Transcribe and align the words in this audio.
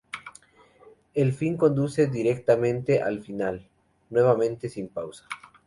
El 1.13 1.31
fin 1.31 1.57
conduce 1.57 2.07
directamente 2.07 3.03
al 3.03 3.21
final, 3.21 3.69
nuevamente 4.09 4.67
sin 4.67 4.87
pausa. 4.87 5.27